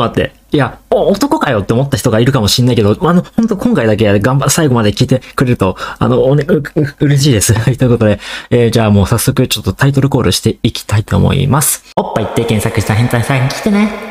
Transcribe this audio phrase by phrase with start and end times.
[0.00, 0.32] と待って。
[0.52, 6.64] いや、男かよって思った人がいるかもしんないけど、あの、本当今回だけ頑張、最後まで聞いてくれると、あの、おね、う、う
[7.00, 7.52] 嬉しいです。
[7.54, 8.18] はい、ということで、
[8.50, 11.92] えー、じゃあもう早速ちょっとタイトルコールしていきたいと思います。
[11.96, 14.10] おっぱいって検索した変態さん来てね。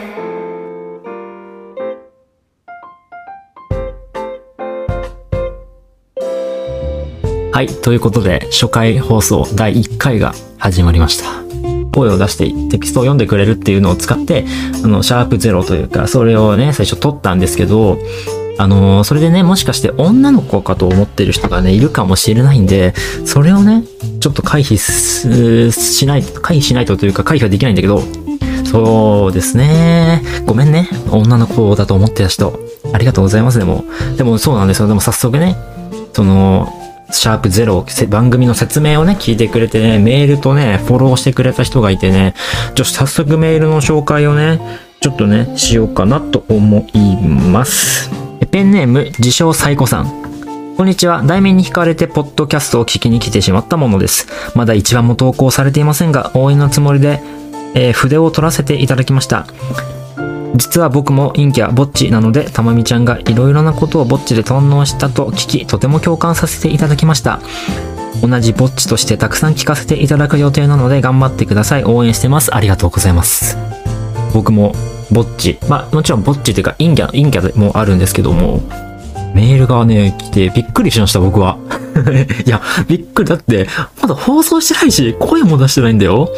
[7.52, 11.49] はい、ということで、初回放送第1回が始まりました。
[12.00, 14.46] 声を出してテキストを読んでくれるっていうのを使って、
[14.84, 17.98] あの、シャープゼロというか、それをね、最初取ったんですけど、
[18.58, 22.94] あのーそれでね、もしかして女の子かと思ってる人がね、いるかもしれないんで、
[23.26, 23.84] それをね、
[24.20, 24.78] ちょっと回避
[25.72, 28.02] しない、回避しないとというか、回避はできないんだけど、
[28.66, 30.22] そうですね。
[30.46, 30.90] ごめんね。
[31.10, 32.60] 女の子だと思ってた人。
[32.94, 33.86] ありがとうございます、でも。
[34.18, 34.88] でもそうなんですよ。
[34.88, 35.56] でも早速ね、
[36.14, 36.79] その、
[37.12, 42.34] シャープゼロ、番組の説明をね、聞いてくれてね、メールとね、フォローしてくれた人がいてね、
[42.76, 44.60] ちょっと早速メールの紹介をね、
[45.02, 48.12] ちょっとね、しようかなと思います。
[48.52, 50.20] ペンネーム、自称サイコさん。
[50.78, 51.24] こんにちは。
[51.24, 54.28] 題名に惹かれて、ポッドキャストを聞きに来てしまったものです。
[54.56, 57.22] まだ一番も投稿されていませんが、応援のつもりで、
[57.76, 59.46] えー筆を取らせていただきました。
[60.56, 67.40] 実は僕も陰キャぼっちなのでたまみちゃんがいろいろなことをぼっちで堪能したと聞きとても共感させていただきました。
[68.22, 71.84] 同じぼっちとしてたくさん聞かせていただく予定なので頑張ってください。
[71.86, 72.54] 応援してます。
[72.54, 73.58] ありがとうございます。
[74.34, 74.74] 僕も
[75.12, 75.58] ぼっち。
[75.70, 78.62] まあもちろんぼっちというか陰キャ陰キャでもあるんですけども
[79.34, 81.58] メールがね来てびっくりしました僕は。
[82.46, 83.30] いやびっくり。
[83.30, 83.68] だって
[84.02, 86.30] まだ放送してないし声も出してないんだよ。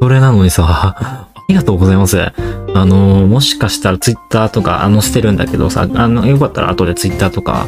[0.00, 2.20] それなのにさありがとうございます。
[2.20, 7.66] あのもしかしたらツイッターとか、あの、捨てるんだけどさ、あの、よかったら後でツイッターとか、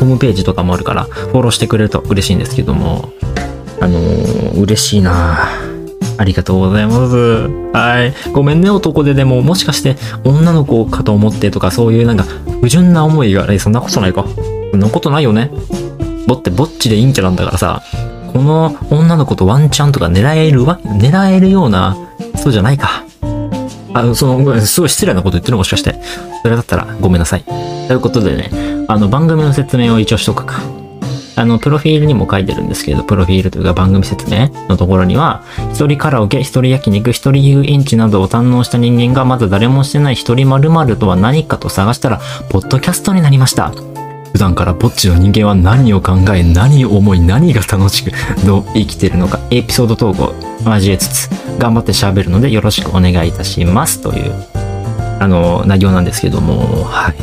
[0.00, 3.12] ホームページとかもあるから、フォローしてくれると嬉しいんですけども、
[3.78, 3.98] あの
[4.62, 5.48] 嬉しいな
[6.16, 7.16] ありがとうございます。
[7.74, 8.14] はい。
[8.32, 12.24] ごめんね、男ででも、もしかして女の子かと思ってとか、そういうなんか、
[12.62, 14.24] 不純な思いが、え、そんなことないか。
[14.70, 15.50] そんなことないよね。
[16.26, 17.82] ぼって、ぼっちで陰キャなんだからさ、
[18.32, 21.98] この女の子とワンチャンとか狙えるわ、狙えるような
[22.34, 23.04] 人じゃないか。
[23.94, 25.94] あの、その、すごい失礼なこと言ってるのもしかして。
[26.42, 27.42] それだったらごめんなさい。
[27.42, 28.50] ということでね、
[28.88, 30.60] あの、番組の説明を一応しとくか。
[31.36, 35.42] あの、プロフィールにも書いてるんですけど、プロフィールというか番組説明のところには、
[35.72, 42.20] 一人カラオケ、一人焼肉、一人遊園地などを堪能した人間がまだ誰もしてない一人〇〇とは何かと探したら、
[42.50, 43.72] ポッドキャストになりました。
[44.32, 48.12] 普段からぼっちの人間は何を考え、何を思い、何が楽しく、
[48.46, 54.00] どう生きてるのか、エピソード投稿交えつつ、頑張って喋るのでよろしくお願いいたします。
[54.00, 54.32] という、
[55.18, 57.14] あの、内容なんですけども、はい。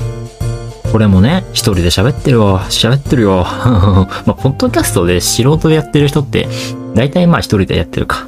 [0.91, 3.46] これもね、一人で喋ってるわ、喋ってるよ。
[3.46, 6.47] まあ、ポッドキャストで素人でやってる人って、
[6.96, 8.28] 大体まあ一人でやってるか。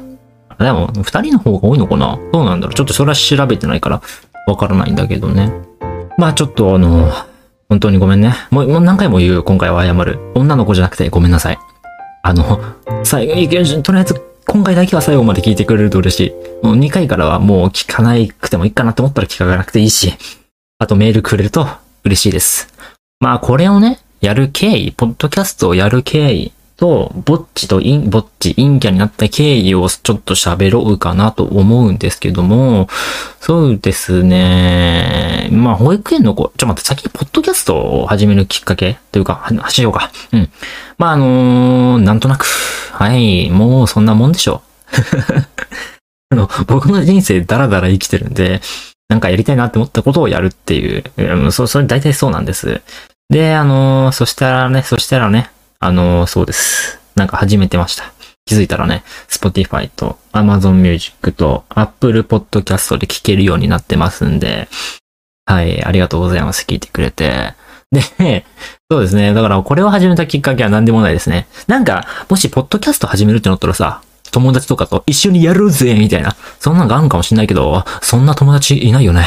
[0.58, 4.02] でも、二人の方が多いのかなどうなんだろうちょっとそれは調べてないから、
[4.46, 5.52] わからないんだけどね。
[6.18, 7.10] まあちょっとあの、
[7.70, 8.34] 本当にごめんね。
[8.50, 10.18] もう、もう何回も言う、今回は謝る。
[10.34, 11.58] 女の子じゃなくてごめんなさい。
[12.24, 12.60] あの、
[13.04, 16.20] 最後、とりあえず、今回だけは最後まで聞いてくれると嬉し
[16.62, 16.66] い。
[16.66, 20.12] もう2回からはもう聞かなくてもいいかなって思ったら聞かなくていいし、
[20.80, 21.68] あとメールくれると
[22.02, 22.74] 嬉しいです。
[23.20, 32.88] まあこれをね、やる経緯、ポッドキャストをやる経緯と、ぼっちとイン、ぼっち、陰キャになった経緯をちょっと喋ろうかなと思うんですけども、
[33.38, 35.50] そうですね。
[35.52, 40.10] まあ、保育園の子、ちょ、待って、先にポッドキャストを始めるきっかけというか、はしようか。
[40.32, 40.48] うん。
[40.96, 42.46] まあ、あのーなんとなく、
[42.92, 44.62] はい、もうそんなもんでしょ
[46.30, 46.32] う。
[46.32, 48.62] あの、僕の人生ダラダラ生きてるんで、
[49.10, 52.80] なんかやりたいなって思ったことをやるっていう、うんそ、それ大体そうなんです。
[53.28, 55.50] で、あのーそしたらね、そしたらね、
[55.82, 57.00] あのそうです。
[57.16, 58.12] なんか始めてました。
[58.44, 64.68] 気づいたらね、Spotify と Amazon Music と Apple Podcast で聴けるようになってますんで、
[65.46, 66.66] はい、ありがとうございます。
[66.68, 67.54] 聞いてくれて。
[67.90, 68.44] で、
[68.90, 69.32] そうですね。
[69.32, 71.48] だからこれを始めたきっかけは何でもないですね。
[71.66, 74.02] なんか、もしポッドキャスト始めるってなったらさ、
[74.32, 76.36] 友達とかと一緒にやるぜみたいな。
[76.58, 79.24] そんなのがあるかもしんないけど、そんな友達いないよね。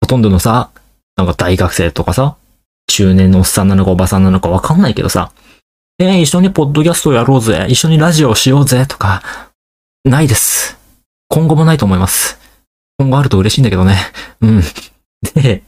[0.00, 0.70] ほとんどのさ、
[1.16, 2.36] なんか大学生とかさ、
[2.88, 5.30] 中年のおっさんなのかおばさんなのかわかんないけどさ、
[6.04, 9.22] え、一緒にポッドキャストやろうぜ、一緒にラジオしようぜとか、
[10.04, 10.76] ないです。
[11.28, 12.40] 今後もないと思います。
[12.98, 13.96] 今後あると嬉しいんだけどね。
[14.40, 14.60] うん。
[15.34, 15.62] で、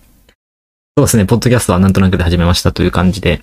[0.96, 3.40] そうですね、ポッドキャストはなんとなくで始めましたという感じで。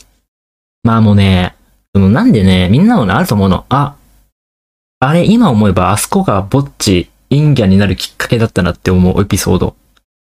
[0.84, 1.56] まあもうね、
[1.96, 3.66] そのなんでね、みんなもね、あると思うの。
[3.70, 3.96] あ、
[5.00, 9.76] あれ、今思えばあそこがぼっち、陰キャになるきっかけだったなって思うエピソード。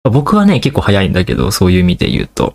[0.04, 2.54] 僕はね、結構早いんだけど、そういう意味で言うと。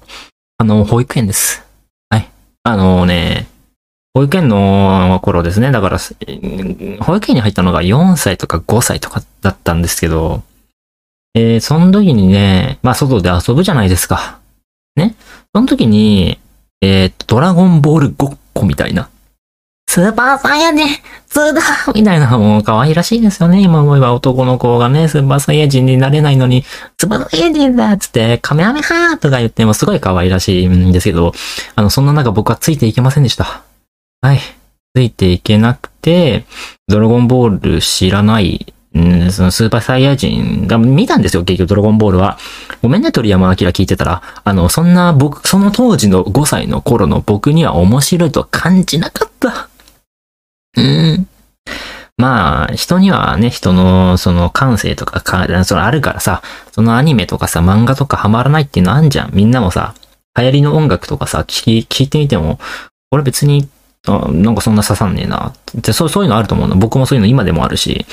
[0.58, 1.64] あの、保育園です。
[2.10, 2.30] はい。
[2.64, 3.48] あのね、
[4.14, 5.72] 保育園の頃ですね。
[5.72, 5.98] だから、
[7.00, 10.44] 保育園に入ったのが4歳とか5歳とかだったんですけど、
[11.34, 14.40] えー、その時にね、まあ外で遊ぶじゃないですか。
[14.98, 15.16] ね。
[15.54, 16.40] その時に、
[16.82, 19.10] えー、ドラゴンボールごっこみたいな。
[19.88, 20.88] スーパーサイヤ人、
[21.28, 21.62] ツーだ
[21.94, 23.62] みたいな、もう可愛らしいですよね。
[23.62, 26.64] 今思えば男の子がね、スーパーサイヤ人になれないのに、
[26.98, 31.34] スーパーサイヤ人だっつって、かめはめ波ーとか言ってもすごい可愛らしいんですけど、
[31.76, 33.64] あの、そんな中僕はついていけませんでした。
[34.22, 34.40] はい。
[34.94, 36.46] ついていけなくて、
[36.88, 42.38] ドラゴンボール知らないうん、そのスーパーサイヤ人が見たんですよ、結局ドラゴンボールは。
[42.82, 44.22] ごめんね、鳥山明聞いてたら。
[44.44, 49.70] あの、そんな僕、その当時の5歳の頃の僕には面白いと感じなかった。
[50.76, 51.28] うん。
[52.18, 56.42] まあ、人にはね、人のその感性とかか、そのあるからさ、
[56.72, 59.32] そのアニメとかさ、漫画とかハマらないっていうのあんじゃん。
[59.34, 59.96] みんなもさ、
[60.38, 62.60] 流行りの音楽とかさ、聞き、聞いてみても、
[63.10, 63.70] 俺別に、
[64.08, 65.54] あなんかそんな刺さんねえな。
[65.94, 66.76] そう、そういうのあると思うの。
[66.76, 68.06] 僕もそういうの今でもあるし。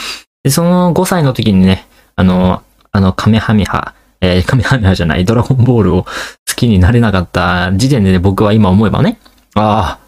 [0.43, 1.87] で、その5歳の時にね、
[2.17, 2.63] あの、
[2.93, 6.09] あの、カメハメハ、えー、カメハメハじゃない、ドラゴンボールを好
[6.57, 9.19] きになれなかった時点で、ね、僕は今思えばね、
[9.55, 9.99] あ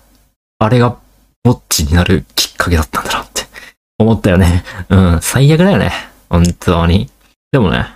[0.59, 0.97] あ、あれが
[1.43, 3.43] ぼっちになるきっかけだったんだなって
[3.99, 4.65] 思ったよね。
[4.89, 5.93] うん、最悪だよね。
[6.29, 7.11] 本当に。
[7.53, 7.87] でもね、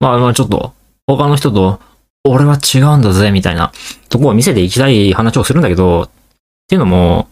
[0.00, 0.72] まあまあちょっと、
[1.06, 1.80] 他の人と、
[2.26, 3.72] 俺は違うんだぜ、みたいな
[4.08, 6.08] とこを見せていきたい話をするんだけど、
[6.64, 7.28] っていうのも、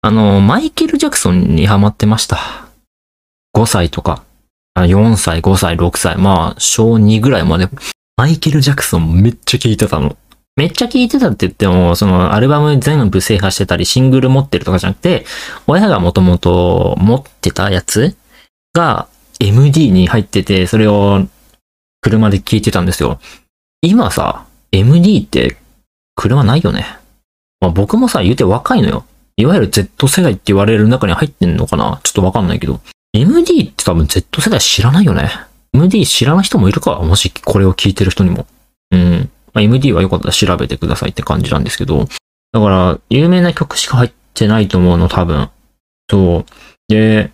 [0.00, 2.38] あの、マイケル・ジャクソンにハマってました。
[3.56, 4.22] 5歳とか、
[4.74, 7.68] 4歳、5歳、6歳、まあ、小2ぐらいまで、
[8.16, 10.16] マイケル・ジャクソンめっちゃ聴いてたの。
[10.56, 15.26] めっちゃ聴いてたって言っても、そのアルバム全部制覇してたり、シングル持ってるとかじゃなくて、
[15.66, 18.16] 親がもともと持ってたやつ
[18.72, 19.08] が
[19.40, 21.26] MD に入ってて、それを
[22.00, 23.20] 車で聴いてたんですよ。
[23.82, 25.56] 今さ、MD って
[26.14, 26.98] 車ないよね。
[27.64, 29.06] まあ、僕もさ、言うて若いのよ。
[29.38, 31.98] いわゆる Z 世代って言われる中に入ってんのかな？
[32.02, 32.80] ちょっとわかんないけど。
[33.14, 35.30] MD って多分 Z 世代知らないよね。
[35.72, 36.96] MD 知らない人もいるか？
[36.96, 38.46] もしこれを聞いてる人にも。
[38.90, 39.30] うん。
[39.54, 42.06] まあ、MD はよかったら調べてくださいって感じなんですけど。
[42.52, 45.48] だから、有名な曲しか入ってないと思うの、多分。
[46.10, 46.46] そう。
[46.88, 47.32] で、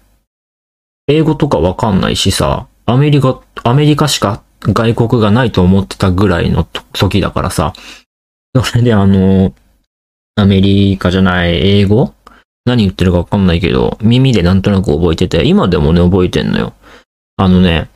[1.09, 7.73] 英語とかわかんないしさ、アメリカ、アメリカしか外国がないと思ってたぐらいの時だからさ。
[8.65, 9.53] それであの、
[10.41, 12.15] アメリカじゃない英語？
[12.65, 16.73] 何言ってるかわかんないけど、耳でなんとなく覚えてて、今でもね、覚えてんのよ。
[17.37, 17.89] あのね、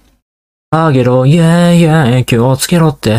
[0.71, 3.19] あげろ、イェーイイェーイ、気をつけろって、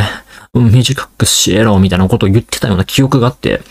[0.53, 3.61] 短くしろ、みたいなことを言ってたような記憶があって、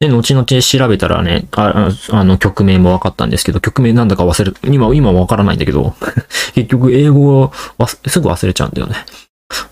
[0.00, 5.94] で、後々調べたらね、ああの、曲名も分かったんですけど、曲名なんだか忘れる、今、今分からないんだけど、
[6.54, 7.52] 結局英語を
[7.86, 8.96] すぐ忘れちゃうんだよね。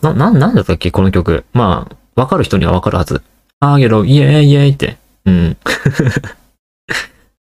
[0.03, 1.45] な、な、なんだったっけこの曲。
[1.53, 3.23] まあ、分かる人には分かるはず。
[3.61, 5.00] あげろ、イェーイイェーイって。
[5.27, 5.57] うん。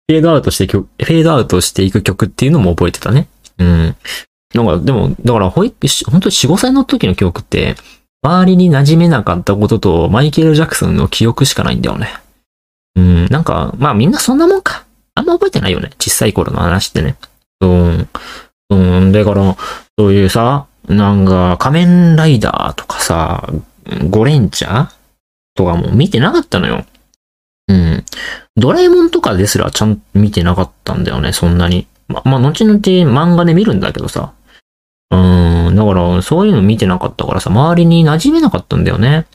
[0.09, 3.27] フェードアウトして曲、フェードアウトしていく曲っていうのも覚えてたね。
[3.57, 3.95] うん。
[4.53, 5.73] なんか、でも、だから、ほい、
[6.09, 7.75] 本当に4、5歳の時の記憶って、
[8.23, 12.13] 周りに馴染めなかったことと、マイケル・ジャクソンの記憶しかないんだよね。
[12.95, 14.85] うん、なんか、まあみんなそんなもんか。
[15.13, 15.91] あんま覚えてないよね。
[15.99, 17.15] 小さい頃の話ってね。
[17.61, 18.09] うん。
[18.69, 19.55] うん、だから、
[19.97, 23.49] そういうさ、なんか、仮面ライダーとかさ、
[24.09, 24.89] ゴレンチャー
[25.55, 26.85] とかも見てなかったのよ。
[27.67, 28.05] うん。
[28.55, 31.87] ドラえもんとかですらちゃんと見てなかったんだよね、そんなに。
[32.07, 34.33] ま、まあ、後々漫画で見るんだけどさ。
[35.09, 35.17] う
[35.71, 39.25] ん、だから、そういうの見てなかったからさ、周りに馴染めなかったんだよね。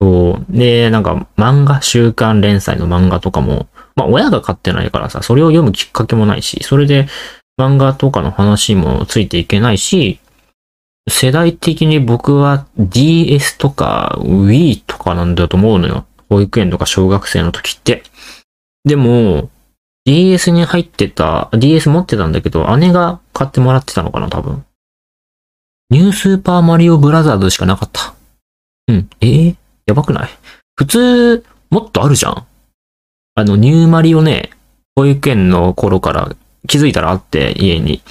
[0.00, 0.46] そう。
[0.48, 7.06] で、なんか、漫画、週刊連載の漫画とかも、まあ、親が買ってないからさ、それを読むきっかけもないし、それで、
[7.58, 10.18] 漫画とかの話もついていけないし、
[11.08, 16.06] 世代的に僕は DS とか Wii とかなんだと思うのよ。
[16.34, 18.02] 保育園とか小学生の時って。
[18.84, 19.50] でも、
[20.04, 24.64] DS に入ってた、DS 持ってたんだけど、姉が買ってもらってたのかな、多分。
[25.90, 28.14] ニュースーパーマリオブラザーズしかなかった。
[28.88, 29.08] うん。
[29.20, 30.30] えー、やばくない？
[30.74, 32.46] 普通、もっとあるじゃん。
[33.36, 34.50] あの、ニューマリオね、
[34.96, 36.34] 保育園の頃から
[36.66, 38.02] 気づいたらあって、家に。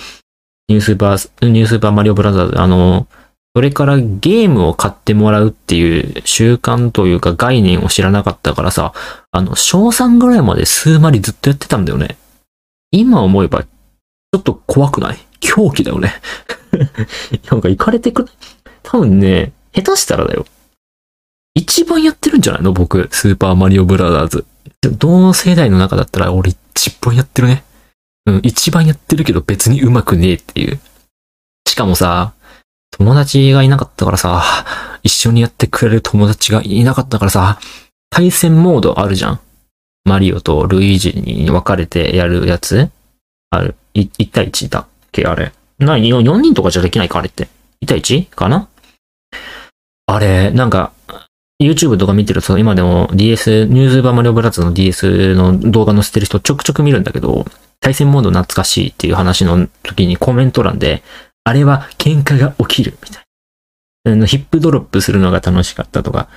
[0.70, 3.06] ニュースーパー、ニュースーパーマリオブラザーズ、あの、
[3.56, 8.94] それからゲームを買ってもらうっていう習慣というか概念を知らなかったからさ、
[9.32, 12.18] あの、小3ぐらいまで数マリずっとやってたんだよね。
[12.92, 15.20] 今思えば、ちょっと怖くない？
[15.40, 16.14] 狂気だよね。
[17.52, 18.28] なんか行かれてく
[18.82, 20.48] 多分ね、下手したらだよ。
[21.54, 22.74] 一番やってるんじゃないの？
[22.74, 24.46] 僕、スーパーマリオブラザーズ。
[24.98, 27.64] 同世代の中だったら俺一番やってるね。
[28.26, 30.80] うん、一番やってるけど別に上手くねえっていう。
[31.68, 32.34] しかもさ、
[32.98, 34.44] 友達がいなかったからさ、
[35.02, 37.60] 一緒にやってくれる友達がいなかったからさ、
[38.10, 39.40] 対戦モードあるじゃん。
[40.06, 42.90] マリオとルイージに分かれてやるやつ
[43.50, 43.76] ある。
[43.96, 45.52] 1対1だっけあれ。
[45.80, 47.48] な、4人とかじゃできないかあれって。
[47.82, 48.68] 1対1かな？
[50.06, 50.92] あれ、なんか、
[51.60, 57.46] YouTube とか見てると今でも DS、ニュースバーマリオブラザーの DS の動画載せてる人ちょくちょく見るんだけど、
[57.80, 61.04] 対戦モード懐かしいっていう話の時にコメント欄で、
[61.44, 63.24] あれは喧嘩が起きるみたい
[64.06, 64.12] な。
[64.14, 66.28] あのヒップドロップするのが楽しかったとか、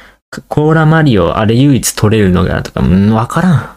[0.49, 3.77] コーラマリオあれ唯一取れるのがとか、うん、わからん。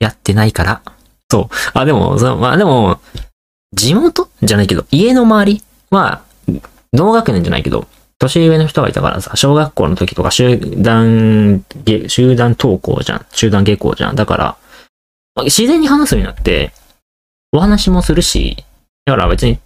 [0.00, 0.82] やってないから。
[1.30, 1.54] そう。
[1.74, 3.00] あ、でも、まあでも、
[3.72, 4.28] 地元？
[4.42, 6.22] じゃないけど、家の周りは、
[6.92, 7.86] 同学年じゃないけど、
[8.18, 11.64] 年上の人がいたからさ、小学校の時とか集団、
[12.08, 13.26] 集団登校じゃん。
[13.30, 14.16] 集団下校じゃん。
[14.16, 14.56] だから、
[15.44, 16.72] 自然に話すようになって、
[17.52, 18.64] お話もするし、
[19.04, 19.58] だから別に、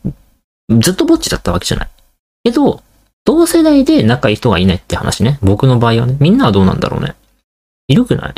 [0.71, 1.89] ずっとぼっちだったわけじゃない。
[2.45, 2.83] けど、
[3.25, 5.39] 同世代で仲いい人がいないって話ね。
[5.43, 6.17] 僕の場合はね。
[6.21, 7.15] みんなはどうなんだろうね。
[7.89, 8.35] いるくない？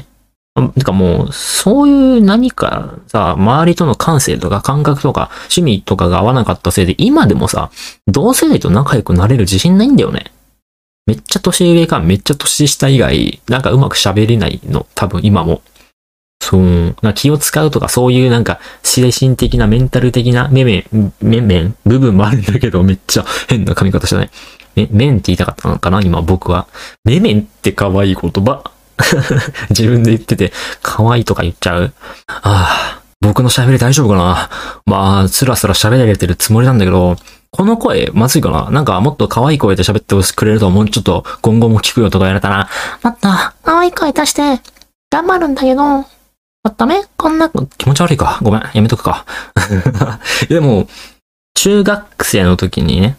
[0.78, 7.70] てかもう、そういう何かさ、周りとの感性とか感覚とか趣味とかが合わなかったせいで、今でもさ、
[8.06, 10.32] 同世代と仲良くなれる自信ないんだよね。
[11.04, 15.62] めっちゃ年上かめっちゃ年下以外、なんかうまく喋れないの、多分今も。
[16.46, 20.86] そう、な気を使うとかそういうなんか精神的なメンタル的なめめ、
[21.20, 24.30] めめ部分もあるんだけど、めっちゃ変な髪型したね。
[24.76, 26.68] め、めんって言いたかったのかな今僕は。
[27.04, 28.70] めめんって可愛い言葉。
[29.70, 31.92] 自分で言ってて、可愛いとか言っちゃう？
[32.28, 34.48] ああ、僕の喋り大丈夫かな？
[34.86, 37.16] まあ、スラスラ喋られてるつもりなんだけど、
[37.50, 38.70] この声、まずいかな？
[38.70, 40.88] なんかもっと可愛い声で喋ってくれるともう？
[40.88, 42.68] ちょっと今後も聞くよとか言われたら、
[43.02, 44.60] また、可愛い声出して、
[45.10, 46.04] 頑張るんだけど、
[46.70, 48.38] ダメこんな、気持ち悪いか。
[48.42, 49.24] ごめん、やめとくか。
[50.48, 50.88] でも、
[51.54, 53.16] 中学生の時にね、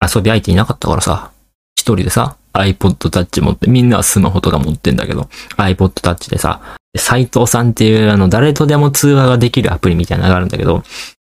[0.00, 1.30] 遊び相手いなかったからさ、
[1.76, 6.60] 一人でさ、iPod Touch 持って、みんなはスマホとか持ってんだけど、iPod Touch でさ、
[6.96, 10.82] 斎藤さんっていうあの、誰とでも通話ができるアプリみたいなのがあるんだけど、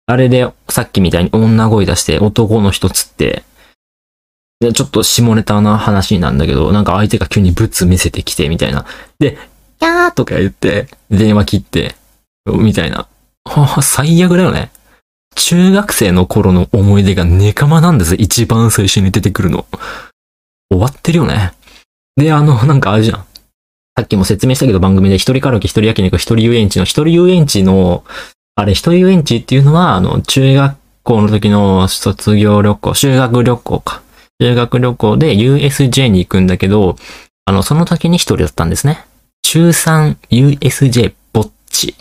[0.05, 3.43] あれでさっきみたいに女声出して男の人つって、
[4.59, 8.85] で、ちょっと下ネタな話なんだけど、なんか相手が急にブツ見せてきて、みたいな。
[9.19, 9.37] で、
[9.79, 11.95] やーとか言って、電話切って、
[12.45, 13.07] みたいな。
[13.45, 14.71] はあ、最悪だよね。
[15.35, 18.15] 中学生の頃の思い出がネカマなんです。
[18.15, 19.65] 一番最初に出てくるの。
[20.69, 21.53] 終わってるよね。
[22.17, 23.25] で、あの、なんかあれじゃん。
[23.97, 28.03] さっきも説明したけど番組で一人カラオケ、一人焼肉、一人遊園地の一人遊園地の、
[28.55, 34.01] あれ、一人遊園地っていうのは、あの、中学校の時の卒業旅行、修学旅行か。
[34.41, 36.95] 修学旅行で USJ に行くんだけど、
[37.45, 39.05] あの、その時に一人だったんですね。
[39.41, 41.95] 中3 USJ ぼっち。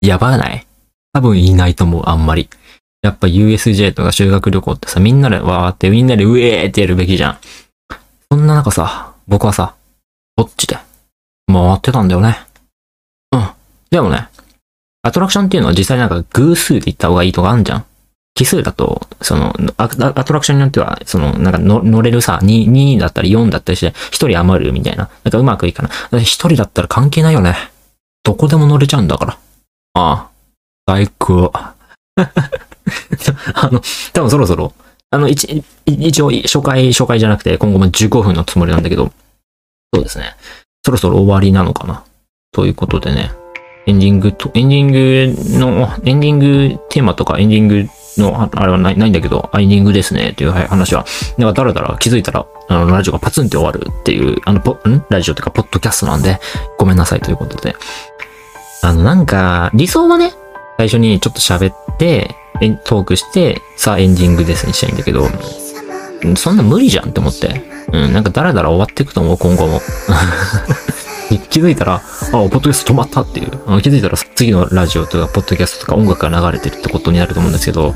[0.00, 0.66] やばない？
[1.12, 2.48] 多分いないと思う、あんまり。
[3.02, 7.38] やっぱ USJ とか修学旅行ってさ、みんなでわーって、みんなでウェーってやるべきじゃん。
[8.30, 9.74] そんな中さ、僕はさ、
[10.36, 10.76] ぼっちで
[11.46, 12.38] 回ってたんだよね。
[13.32, 13.48] うん。
[13.90, 14.28] でもね、
[15.02, 17.84] アトラクションっていうのは実際なんか偶数で行った方がいいとかあんじゃん。
[18.34, 25.08] 奇数だと、そのア、トラクションによっては、その、なんか乗れるさ、2、2だったり4だったりして、1人余るみたいな。
[25.22, 25.92] なんかうまくいかない。
[26.12, 27.56] 1人だったら関係ないよね。
[28.24, 29.38] どこでも乗れちゃうんだから。
[29.94, 30.28] ああ。
[30.86, 31.52] 最高。
[31.54, 31.70] あ
[33.70, 33.80] の、
[34.12, 34.72] 多分そろそろ、
[35.10, 39.12] あの、一、一応、初回、初回じゃなくて、今後も15分のつもりなんだけど、
[39.94, 40.34] そうですね。
[40.84, 42.02] そろそろ終わりなのかな。
[42.52, 43.30] ということでね、
[43.86, 47.88] エンディングと、エンディングの、エンディングテーマとかエンディング
[48.20, 51.04] の、あれはないないんだけど、エンディングですね、っていう話は、
[51.38, 55.04] なんかだらだら気づいたら、あの、ラジオがパツンって終わるっていう、あの、ポ、ん？
[55.08, 56.40] ラジオっていうか、ポッドキャストなんで、
[56.78, 57.76] ごめんなさいということで。
[58.82, 60.32] あの、なんか、理想はね、
[60.76, 62.34] 最初にちょっと喋って、
[62.84, 65.28] トークして、さあエンディングですにしたいんだけど、
[66.36, 67.62] そんな無理じゃんって思って。
[67.92, 69.80] うん、なんかだらだら終わっていくと思う、今後も。
[71.38, 72.00] 気づいたら、あ、
[72.30, 73.50] ポッドキャスト止まったっていう。
[73.82, 77.94] 気づいたら次のラジオとか、ポッドキャストとか音楽が流れてるってことになると思うんですけど、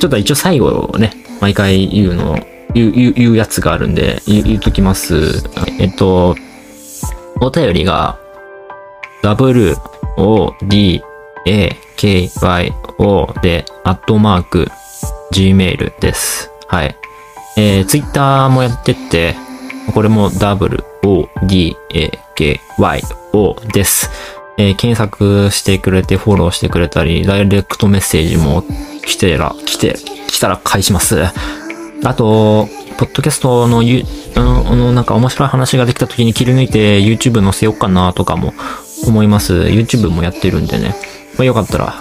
[0.00, 2.38] ちょっと一応最後ね、毎回言うの、
[2.74, 5.42] 言う、言う、言うやつがあるんで、言言うときます。
[5.78, 6.36] えっと、
[7.40, 8.18] お便りが、
[9.22, 9.76] w,
[10.16, 11.02] o, d,
[11.46, 14.68] a, k, y, o で、アットマーク、
[15.32, 16.50] gmail です。
[16.68, 16.96] はい。
[17.56, 19.36] えー、ツイッターもやってて、
[19.92, 24.10] これも w, o, d, a, k, y, o です。
[24.58, 28.64] えー、検索してくれて、フォローしてくれたり、ダイレクトメッセージも
[29.04, 29.96] 来てら、来て、
[30.28, 31.22] 来たら返します。
[32.04, 32.68] あと、
[32.98, 34.04] ポッドキャストのゆ、
[34.36, 38.54] あの、なんか面白い話ができた時に切り抜いて YouTube 載せようかなとかも
[39.06, 39.54] 思います。
[39.54, 40.94] YouTube もやってるんでね。
[41.36, 41.94] まあ、よかったら、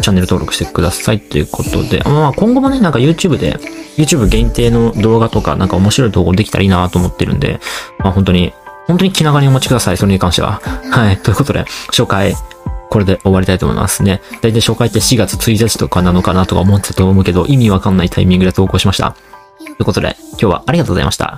[0.00, 3.58] チャンネル登録してくださいということで、まあ今後もね、なんか YouTube で、
[3.96, 7.60] YouTube 限定の動画とか、なんか面白い動画できたらいいなと思ってるんで、
[7.98, 8.52] まあ本当に、
[8.86, 10.60] 本当に気長にお待ちください、それに関しては。
[10.90, 11.18] はい。
[11.18, 12.34] ということで、紹介、
[12.90, 14.20] これで終わりたいと思いますね。
[14.40, 19.14] だいたい紹介って4月1日とかなのかなとか思ってたと思うけど、意味わかんないタイミングで投稿しました。
[19.58, 21.30] ということで、今日はありがとうございました。